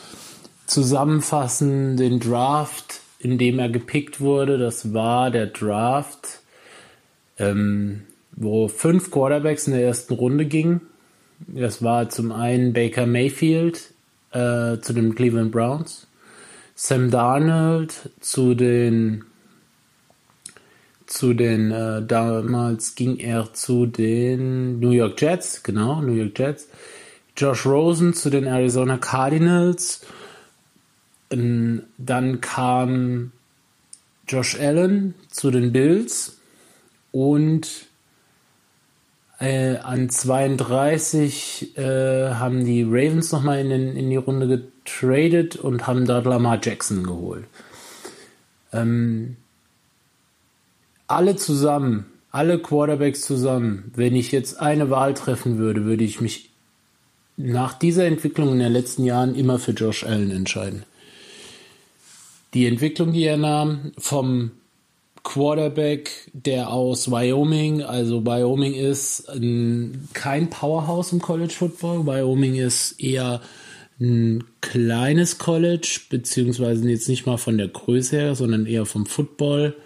[0.66, 6.40] zusammenfassen, den Draft, in dem er gepickt wurde, das war der Draft,
[7.38, 10.80] ähm, wo fünf Quarterbacks in der ersten Runde gingen.
[11.46, 13.92] Das war zum einen Baker Mayfield
[14.30, 16.06] äh, zu den Cleveland Browns,
[16.74, 19.24] Sam Darnold zu den
[21.12, 26.68] zu den, äh, damals ging er zu den New York Jets, genau, New York Jets.
[27.36, 30.06] Josh Rosen zu den Arizona Cardinals.
[31.30, 33.32] Ähm, dann kam
[34.26, 36.38] Josh Allen zu den Bills
[37.10, 37.68] und
[39.38, 46.06] äh, an 32 äh, haben die Ravens nochmal in, in die Runde getradet und haben
[46.06, 47.44] dort Lamar Jackson geholt.
[48.72, 49.36] Ähm,
[51.12, 56.50] alle zusammen, alle Quarterbacks zusammen, wenn ich jetzt eine Wahl treffen würde, würde ich mich
[57.36, 60.84] nach dieser Entwicklung in den letzten Jahren immer für Josh Allen entscheiden.
[62.54, 64.52] Die Entwicklung, die er nahm, vom
[65.22, 72.06] Quarterback, der aus Wyoming, also Wyoming ist ein, kein Powerhouse im College Football.
[72.06, 73.40] Wyoming ist eher
[74.00, 79.76] ein kleines College, beziehungsweise jetzt nicht mal von der Größe her, sondern eher vom Football.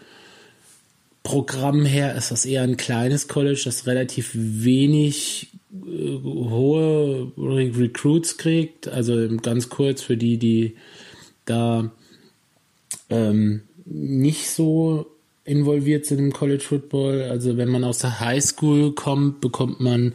[1.26, 8.86] Programm her ist das eher ein kleines College, das relativ wenig äh, hohe Recruits kriegt.
[8.86, 10.76] Also ganz kurz für die, die
[11.44, 11.90] da
[13.10, 15.06] ähm, nicht so
[15.44, 17.22] involviert sind im College Football.
[17.22, 20.14] Also wenn man aus der High School kommt, bekommt man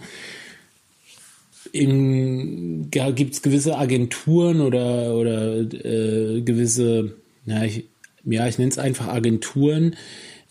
[1.74, 7.84] in, ja, gibt es gewisse Agenturen oder, oder äh, gewisse, ja, ich,
[8.24, 9.98] ja, ich nenne es einfach Agenturen,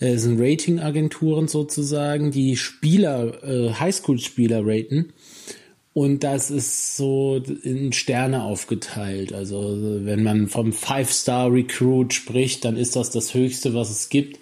[0.01, 5.13] äh, sind Ratingagenturen sozusagen, die Spieler, äh, Highschool-Spieler raten.
[5.93, 9.33] Und das ist so in Sterne aufgeteilt.
[9.33, 14.39] Also wenn man vom Five-Star-Recruit spricht, dann ist das das Höchste, was es gibt.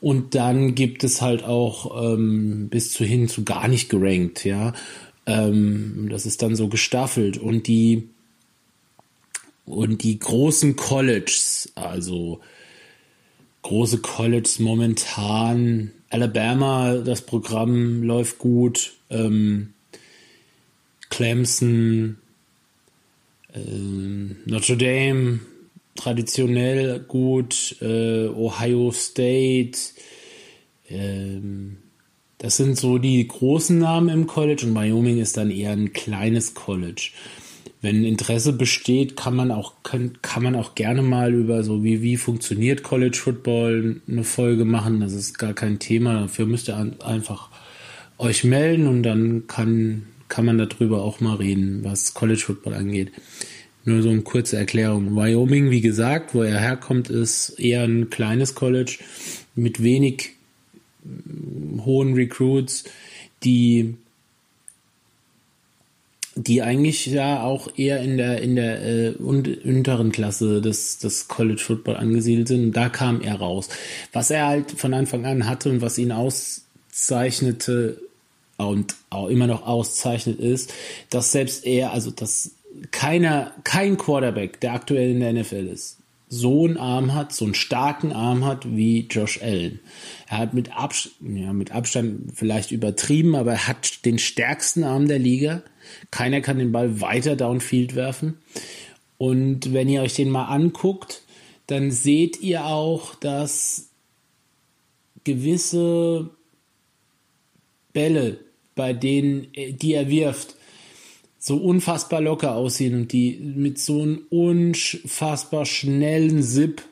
[0.00, 4.72] Und dann gibt es halt auch ähm, bis zu hin zu gar nicht gerankt, ja.
[5.26, 7.38] Ähm, das ist dann so gestaffelt.
[7.38, 8.08] Und die
[9.64, 12.40] und die großen Colleges, also
[13.62, 15.92] große Colleges momentan.
[16.10, 18.94] Alabama, das Programm läuft gut.
[19.08, 19.72] Ähm,
[21.08, 22.18] Clemson,
[23.52, 23.60] äh,
[24.46, 25.40] Notre Dame,
[25.94, 27.76] traditionell gut.
[27.80, 29.78] Äh, Ohio State.
[30.88, 31.78] Ähm,
[32.38, 36.54] das sind so die großen Namen im College und Wyoming ist dann eher ein kleines
[36.54, 37.10] College
[37.82, 42.00] wenn Interesse besteht, kann man auch kann, kann man auch gerne mal über so wie
[42.00, 45.00] wie funktioniert College Football eine Folge machen.
[45.00, 46.20] Das ist gar kein Thema.
[46.20, 47.50] Dafür müsst ihr einfach
[48.18, 53.12] euch melden und dann kann kann man darüber auch mal reden, was College Football angeht.
[53.84, 55.16] Nur so eine kurze Erklärung.
[55.16, 58.98] Wyoming, wie gesagt, wo er herkommt, ist eher ein kleines College
[59.56, 60.30] mit wenig
[61.84, 62.84] hohen Recruits,
[63.42, 63.96] die
[66.34, 71.60] die eigentlich ja auch eher in der in der äh, unteren Klasse des des College
[71.60, 72.76] Football angesiedelt sind.
[72.76, 73.68] Da kam er raus.
[74.12, 78.00] Was er halt von Anfang an hatte und was ihn auszeichnete
[78.56, 80.72] und auch immer noch auszeichnet ist,
[81.10, 82.52] dass selbst er, also dass
[82.90, 85.98] keiner, kein Quarterback, der aktuell in der NFL ist,
[86.34, 89.80] so einen Arm hat, so einen starken Arm hat wie Josh Allen.
[90.28, 95.08] Er hat mit, Abs ja, mit Abstand vielleicht übertrieben, aber er hat den stärksten Arm
[95.08, 95.62] der Liga.
[96.10, 98.38] Keiner kann den Ball weiter downfield werfen.
[99.18, 101.20] Und wenn ihr euch den mal anguckt,
[101.66, 103.90] dann seht ihr auch, dass
[105.24, 106.30] gewisse
[107.92, 108.38] Bälle,
[108.74, 110.56] bei denen, die er wirft,
[111.44, 116.82] so unfassbar locker aussehen und die mit so einem unfassbar schnellen Zip,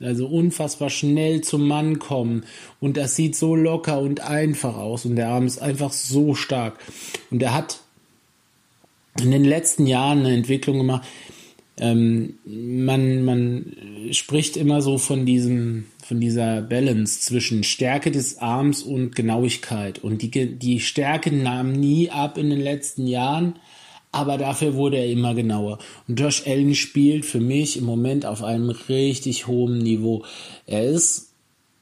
[0.00, 2.44] also unfassbar schnell zum Mann kommen
[2.80, 6.78] und das sieht so locker und einfach aus und der Arm ist einfach so stark
[7.30, 7.80] und er hat
[9.20, 11.06] in den letzten Jahren eine Entwicklung gemacht.
[11.76, 13.76] Ähm, man, man
[14.10, 19.98] spricht immer so von diesem, von dieser Balance zwischen Stärke des Arms und Genauigkeit.
[19.98, 23.56] Und die, die Stärke nahm nie ab in den letzten Jahren,
[24.12, 25.78] aber dafür wurde er immer genauer.
[26.06, 30.24] Und Josh Allen spielt für mich im Moment auf einem richtig hohen Niveau.
[30.66, 31.32] Er ist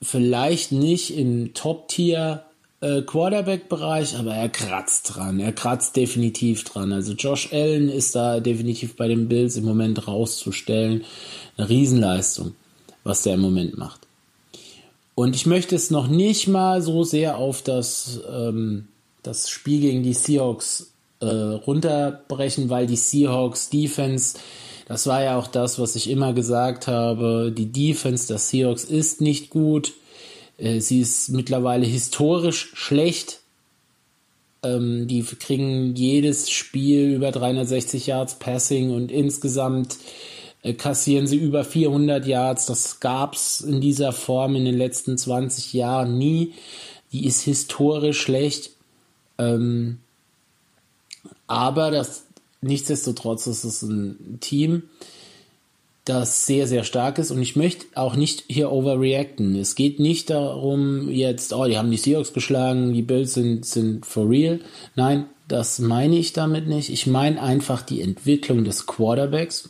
[0.02, 2.44] vielleicht nicht im Top-Tier
[2.80, 5.40] äh, Quarterback-Bereich, aber er kratzt dran.
[5.40, 6.92] Er kratzt definitiv dran.
[6.92, 11.04] Also Josh Allen ist da definitiv bei den Bills im Moment rauszustellen.
[11.56, 12.54] Eine Riesenleistung,
[13.04, 14.00] was der im Moment macht.
[15.14, 18.88] Und ich möchte es noch nicht mal so sehr auf das, ähm,
[19.22, 24.38] das Spiel gegen die Seahawks äh, runterbrechen, weil die Seahawks Defense,
[24.86, 29.20] das war ja auch das, was ich immer gesagt habe, die Defense der Seahawks ist
[29.20, 29.92] nicht gut
[30.58, 33.40] äh, sie ist mittlerweile historisch schlecht.
[34.62, 39.98] Ähm, die kriegen jedes Spiel über 360 Yards Passing und insgesamt
[40.62, 42.66] äh, kassieren sie über 400 Yards.
[42.66, 46.54] Das gab's in dieser Form in den letzten 20 Jahren nie.
[47.12, 48.70] Die ist historisch schlecht.
[49.38, 49.98] Ähm,
[51.46, 52.26] aber das
[52.60, 54.84] nichtsdestotrotz ist es ein Team,
[56.04, 57.30] das sehr, sehr stark ist.
[57.30, 59.56] Und ich möchte auch nicht hier overreacten.
[59.56, 64.06] Es geht nicht darum, jetzt, oh, die haben die Seahawks geschlagen, die Bills sind, sind
[64.06, 64.60] for real.
[64.94, 66.90] Nein, das meine ich damit nicht.
[66.90, 69.68] Ich meine einfach die Entwicklung des Quarterbacks.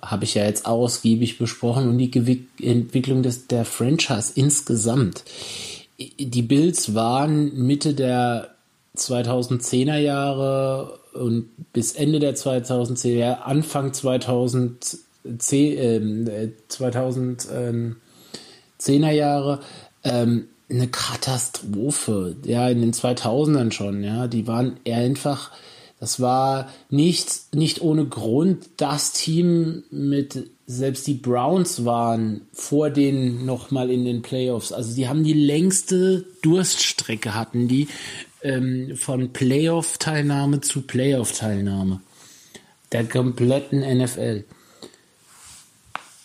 [0.00, 5.24] Habe ich ja jetzt ausgiebig besprochen und die Gew Entwicklung des, der Franchise insgesamt.
[5.98, 8.54] Die Bills waren Mitte der
[8.96, 19.60] 2010er Jahre und bis Ende der 2010er Jahre, Anfang 2010, äh, 2010er Jahre,
[20.04, 22.36] ähm, eine Katastrophe.
[22.44, 24.28] Ja, in den 2000ern schon, ja.
[24.28, 25.50] Die waren einfach,
[25.98, 33.44] das war nicht, nicht ohne Grund das Team mit, selbst die Browns waren vor denen
[33.44, 34.72] nochmal in den Playoffs.
[34.72, 37.88] Also die haben die längste Durststrecke hatten die
[38.42, 42.00] ähm, von Playoff-Teilnahme zu Playoff-Teilnahme
[42.92, 44.44] der kompletten NFL.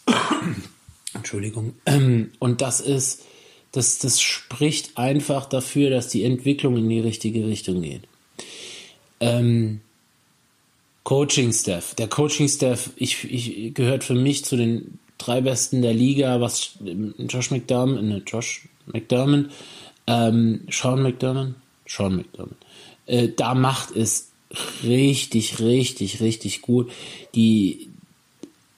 [1.13, 1.75] Entschuldigung.
[1.86, 3.23] Ähm, und das ist,
[3.71, 8.04] das, das spricht einfach dafür, dass die Entwicklung in die richtige Richtung geht.
[9.19, 9.82] Ähm,
[11.04, 11.93] Coaching Staff.
[11.95, 16.78] Der Coaching Staff, ich, ich gehört für mich zu den drei besten der Liga, was
[17.19, 19.51] Josh McDermott, ne, Josh McDermott,
[20.08, 21.54] ähm, Sean McDermott,
[21.86, 22.58] Sean McDermott.
[23.06, 24.30] Äh, da macht es
[24.84, 26.91] richtig, richtig, richtig gut.
[27.34, 27.89] Die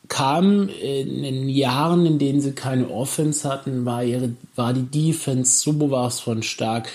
[0.07, 5.59] kamen in, in Jahren, in denen sie keine Offense hatten, war ihre, war die Defense
[5.59, 6.89] so was von stark.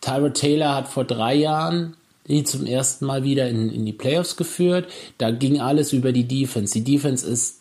[0.00, 1.94] Tyra Taylor hat vor drei Jahren
[2.28, 4.86] die zum ersten Mal wieder in, in die Playoffs geführt.
[5.16, 6.74] Da ging alles über die Defense.
[6.74, 7.58] Die Defense ist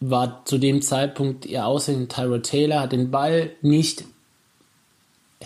[0.00, 2.08] war zu dem Zeitpunkt ihr Aussehen.
[2.08, 4.04] Tyra Taylor hat den Ball nicht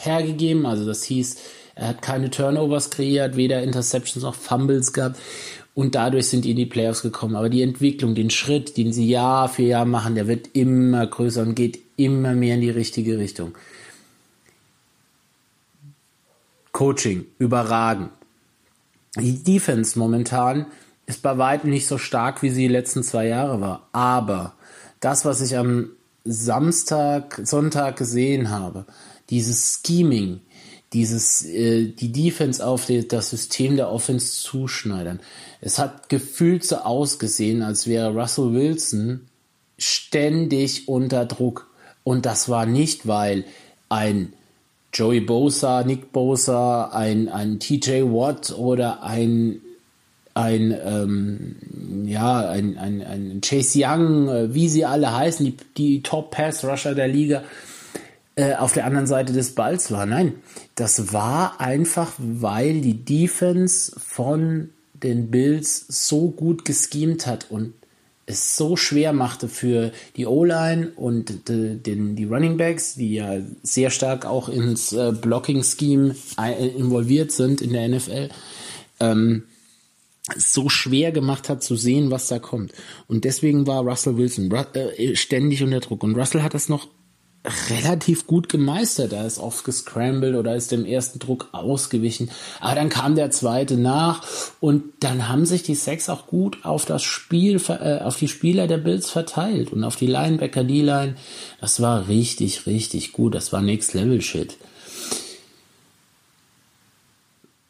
[0.05, 0.67] hergegeben.
[0.67, 1.37] Also das hieß,
[1.75, 5.19] er hat keine Turnovers kreiert, weder Interceptions noch Fumbles gehabt.
[5.75, 7.37] Und dadurch sind die in die Playoffs gekommen.
[7.37, 11.43] Aber die Entwicklung, den Schritt, den sie Jahr für Jahr machen, der wird immer größer
[11.43, 13.57] und geht immer mehr in die richtige Richtung.
[16.73, 18.11] Coaching, überragend.
[19.17, 20.67] Die Defense momentan
[21.07, 23.89] ist bei weitem nicht so stark, wie sie die letzten zwei Jahre war.
[23.93, 24.55] Aber
[25.01, 25.91] das, was ich am
[26.25, 28.85] Samstag, Sonntag gesehen habe,
[29.31, 30.41] dieses Scheming,
[30.93, 35.21] dieses, äh, die Defense auf die, das System der Offense zuschneidern.
[35.61, 39.29] Es hat gefühlt so ausgesehen, als wäre Russell Wilson
[39.77, 41.71] ständig unter Druck.
[42.05, 43.45] Und das war nicht, weil
[43.89, 44.33] ein
[44.95, 49.61] Joey Bosa, Nick Bosa, ein, ein TJ Watt oder ein
[50.39, 56.03] ein, ähm, ja, ein, ein, ein Chase Young, äh, wie sie alle heißen, die, die
[56.03, 57.43] Top-Pass-Rusher der Liga,
[58.39, 60.07] äh, auf der anderen Seite des Balls war.
[60.07, 60.35] Nein,
[60.77, 67.75] das war einfach, weil die Defense von den Bills so gut geschemt hat und
[68.27, 73.39] es so schwer machte für die O-Line und die, den, die Running Backs, die ja
[73.65, 76.15] sehr stark auch ins äh, Blocking-Scheme
[76.77, 78.29] involviert sind in der NFL,
[79.01, 79.45] ähm,
[80.37, 82.73] so schwer gemacht hat zu sehen, was da kommt.
[83.09, 86.05] Und deswegen war Russell Wilson äh, ständig unter Druck.
[86.05, 86.87] Und Russell hat das noch
[87.71, 89.13] relativ gut gemeistert.
[89.13, 92.31] Er ist oft gescrambled oder ist dem ersten Druck ausgewichen.
[92.61, 94.23] Aber dann kam der zweite nach
[94.61, 98.67] und dann haben sich die Sacks auch gut auf das Spiel, äh, auf die Spieler
[98.67, 101.17] der Bills verteilt und auf die Linebacker, D-Line.
[101.61, 103.35] Das war richtig, richtig gut.
[103.35, 104.57] Das war Next Level Shit.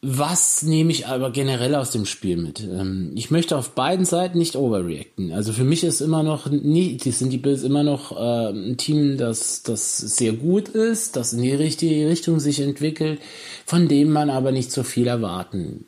[0.01, 2.61] Was nehme ich aber generell aus dem Spiel mit?
[2.61, 5.33] Ähm, ich möchte auf beiden Seiten nicht overreacten.
[5.33, 9.17] Also für mich ist immer noch nie, sind die Bills immer noch äh, ein Team,
[9.17, 13.19] das, das sehr gut ist, das in die richtige Richtung sich entwickelt,
[13.65, 15.83] von dem man aber nicht so viel erwarten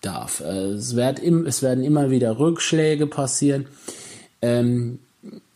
[0.00, 0.40] darf.
[0.40, 3.66] Äh, es werden immer wieder Rückschläge passieren.
[4.40, 5.00] Ähm,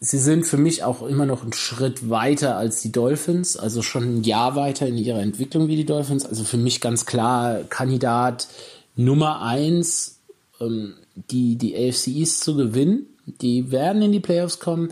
[0.01, 4.19] sie sind für mich auch immer noch einen Schritt weiter als die Dolphins, also schon
[4.19, 6.27] ein Jahr weiter in ihrer Entwicklung wie die Dolphins.
[6.27, 8.49] Also für mich ganz klar Kandidat
[8.97, 10.19] Nummer eins,
[10.61, 10.95] ähm,
[11.31, 13.07] die, die AFC East zu gewinnen.
[13.41, 14.91] Die werden in die Playoffs kommen.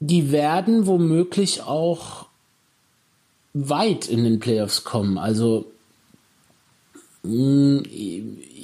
[0.00, 2.26] Die werden womöglich auch
[3.52, 5.16] weit in den Playoffs kommen.
[5.16, 5.66] Also
[7.22, 7.84] hm,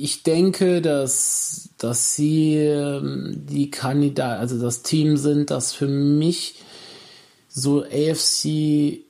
[0.02, 6.56] ich denke, dass, dass sie ähm, die Kandidat, also das Team sind, das für mich
[7.48, 9.04] so AFC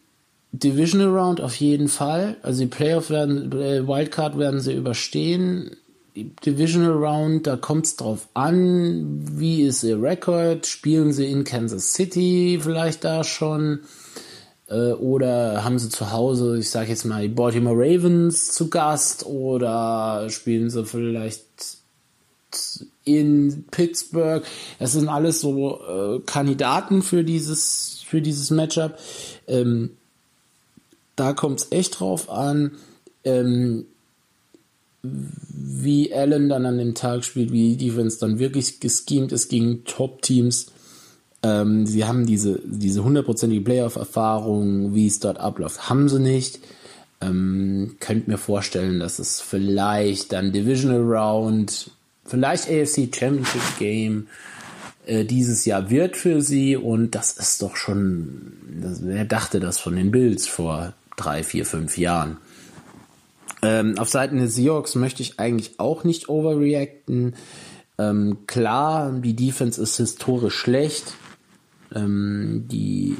[0.52, 2.36] Divisional Round auf jeden Fall.
[2.42, 5.76] Also die Playoff werden, äh, Wildcard werden sie überstehen.
[6.16, 10.66] Die Divisional Round, da kommt es drauf an, wie ist ihr Rekord?
[10.66, 13.80] Spielen sie in Kansas City vielleicht da schon?
[14.70, 19.26] Äh, oder haben sie zu Hause, ich sage jetzt mal, die Baltimore Ravens zu Gast
[19.26, 21.44] oder spielen sie vielleicht
[23.04, 24.44] in Pittsburgh.
[24.78, 28.98] Das sind alles so äh, Kandidaten für dieses, für dieses Matchup.
[29.46, 29.90] Ähm,
[31.16, 32.72] da kommt es echt drauf an,
[33.24, 33.86] ähm,
[35.02, 39.84] wie Allen dann an dem Tag spielt, wie die Defense dann wirklich geschemt ist gegen
[39.84, 40.66] Top-Teams.
[41.42, 46.60] Ähm, sie haben diese, diese hundertprozentige Playoff-Erfahrung, wie es dort abläuft, haben sie nicht.
[47.20, 51.90] Ähm, könnt mir vorstellen, dass es vielleicht dann Divisional Round,
[52.24, 54.28] vielleicht AFC Championship Game
[55.06, 59.78] äh, dieses Jahr wird für sie und das ist doch schon, das, wer dachte das
[59.78, 62.38] von den Bills vor drei, vier, fünf Jahren?
[63.62, 67.34] Ähm, auf Seiten des Seahawks möchte ich eigentlich auch nicht overreacten.
[67.98, 71.14] Ähm, klar, die Defense ist historisch schlecht.
[71.94, 73.16] Ähm, die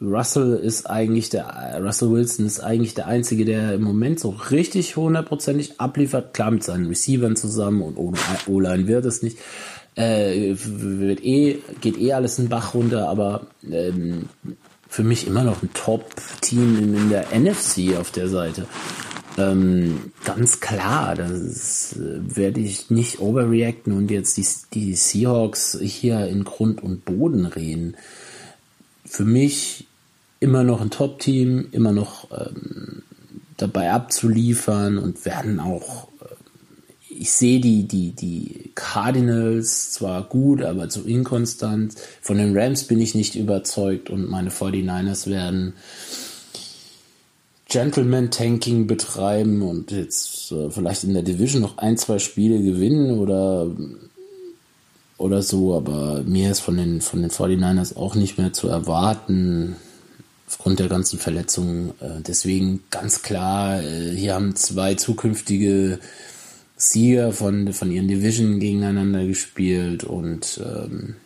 [0.00, 4.96] Russell ist eigentlich der, Russell Wilson ist eigentlich der Einzige, der im Moment so richtig
[4.96, 6.34] hundertprozentig abliefert.
[6.34, 9.38] Klar, mit seinen Receivern zusammen und ohne O-Line wird es nicht.
[9.94, 14.28] Äh, wird eh, geht eh alles in Bach runter, aber ähm,
[14.88, 18.66] für mich immer noch ein Top-Team in, in, der NFC auf der Seite.
[19.38, 26.26] Ähm, ganz klar, das äh, werde ich nicht overreacten und jetzt die, die Seahawks hier
[26.26, 27.96] in Grund und Boden reden.
[29.04, 29.86] Für mich
[30.40, 33.02] immer noch ein Top-Team, immer noch ähm,
[33.56, 36.34] dabei abzuliefern und werden auch, äh,
[37.10, 41.94] ich sehe die, die, die Cardinals zwar gut, aber zu inkonstant.
[42.22, 45.74] Von den Rams bin ich nicht überzeugt und meine 49ers werden
[47.68, 53.68] Gentleman-Tanking betreiben und jetzt äh, vielleicht in der Division noch ein, zwei Spiele gewinnen oder,
[55.18, 59.76] oder so, aber mir ist von den, von den 49ers auch nicht mehr zu erwarten
[60.46, 61.90] aufgrund der ganzen Verletzungen.
[62.00, 65.98] Äh, deswegen ganz klar, äh, hier haben zwei zukünftige
[66.76, 71.16] Sieger von, von ihren Division gegeneinander gespielt und ähm,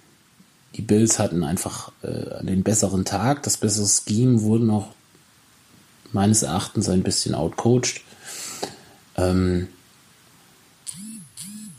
[0.77, 4.89] die Bills hatten einfach äh, den besseren Tag, das bessere Scheme, wurden auch
[6.13, 8.03] meines Erachtens ein bisschen outcoached.
[9.17, 9.69] Ähm,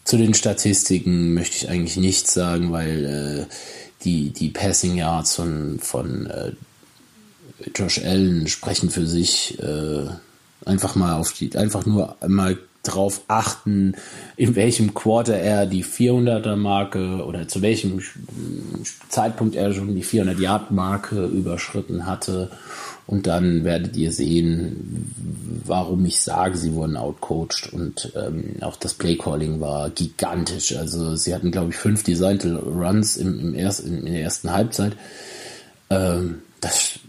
[0.03, 3.53] zu den Statistiken möchte ich eigentlich nichts sagen, weil äh,
[4.03, 6.51] die, die Passing Yards von, von äh,
[7.75, 9.59] Josh Allen sprechen für sich.
[9.59, 10.07] Äh,
[10.65, 13.93] einfach mal auf die, einfach nur mal drauf achten,
[14.37, 18.01] in welchem Quarter er die 400er Marke oder zu welchem
[19.09, 22.49] Zeitpunkt er schon die 400 Yard Marke überschritten hatte
[23.07, 25.13] Und dann werdet ihr sehen,
[25.65, 27.73] warum ich sage, sie wurden outcoached.
[27.73, 30.75] Und ähm, auch das Playcalling war gigantisch.
[30.75, 34.51] Also sie hatten, glaube ich, fünf Designed Runs im, im erst, in, in der ersten
[34.51, 34.95] Halbzeit.
[35.89, 36.99] Ähm, das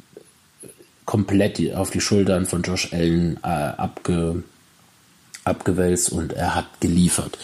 [1.04, 4.42] komplett auf die Schultern von Josh Allen äh, abge,
[5.44, 7.38] abgewälzt und er hat geliefert.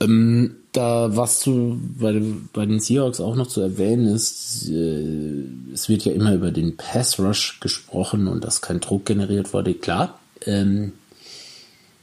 [0.00, 2.22] Ähm, da was zu bei,
[2.52, 6.76] bei den Seahawks auch noch zu erwähnen ist, äh, es wird ja immer über den
[6.76, 9.74] Pass Rush gesprochen und dass kein Druck generiert wurde.
[9.74, 10.92] Klar, ähm,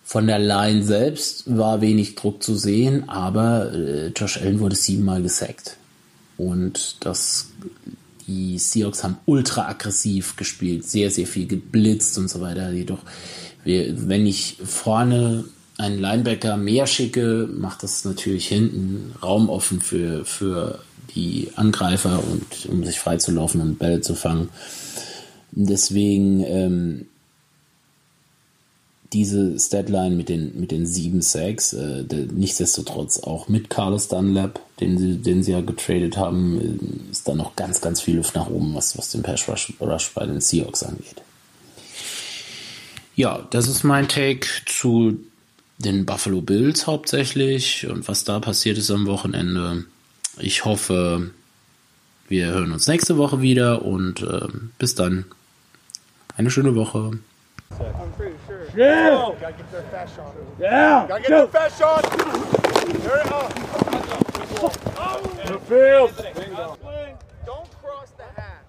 [0.04, 5.22] von der Line selbst war wenig Druck zu sehen, aber äh, Josh Allen wurde siebenmal
[5.24, 5.78] gesackt.
[6.38, 7.48] Und das,
[8.28, 12.72] die Seahawks haben ultra aggressiv gespielt, sehr, sehr viel geblitzt und so weiter.
[12.72, 13.00] Jedoch,
[13.64, 15.46] wir, wenn ich vorne
[15.78, 20.80] einen Linebacker mehr schicke, macht das natürlich hinten Raum offen für, für
[21.16, 24.50] die Angreifer und um sich freizulaufen und Bälle zu fangen.
[25.52, 27.06] Deswegen ähm,
[29.14, 34.60] diese Statline mit den, mit den sieben Sacks, äh, der, nichtsdestotrotz auch mit Carlos Dunlap,
[34.80, 38.36] den sie, den sie ja getradet haben, äh, ist da noch ganz, ganz viel Luft
[38.36, 41.22] nach oben, was, was den Pass Rush, Rush bei den Seahawks angeht.
[43.16, 45.18] Ja, das ist mein Take zu
[45.78, 49.86] den Buffalo Bills hauptsächlich und was da passiert ist am Wochenende.
[50.38, 51.32] Ich hoffe,
[52.28, 54.48] wir hören uns nächste Woche wieder und äh,
[54.78, 55.26] bis dann.
[56.38, 57.20] Eine schöne Woche.
[58.76, 59.32] Yeah!
[59.40, 60.34] Gotta get their fast shot.
[60.60, 61.08] Yeah!
[61.08, 62.04] Gotta get their fast shot!
[63.04, 63.54] There it up.
[65.46, 66.12] The field!
[67.46, 68.66] Don't cross the hash.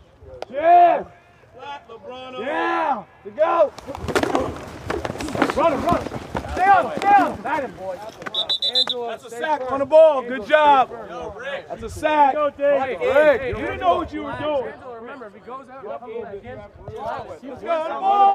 [0.50, 1.04] Yeah!
[2.38, 3.04] Yeah!
[3.24, 3.72] To go!
[5.56, 6.02] Run him, run!
[6.56, 7.42] Stay on, stay on!
[7.42, 7.98] That him, boy.
[8.74, 10.22] Angela, That's a sack on the ball.
[10.22, 10.90] Good job.
[11.68, 12.32] That's a sack.
[12.32, 12.98] Go, Dave.
[12.98, 14.72] Rick, you didn't know what you were doing.
[15.00, 18.16] Remember, if he goes out, Let's go on the ball.